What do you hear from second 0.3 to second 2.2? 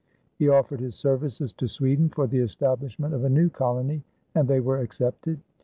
He offered his services to Sweden